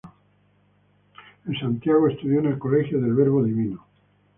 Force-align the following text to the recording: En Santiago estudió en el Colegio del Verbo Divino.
En 1.45 1.53
Santiago 1.59 2.07
estudió 2.07 2.39
en 2.39 2.47
el 2.47 2.57
Colegio 2.57 2.99
del 2.99 3.13
Verbo 3.13 3.43
Divino. 3.43 3.85